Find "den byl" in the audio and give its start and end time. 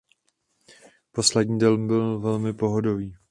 1.59-2.19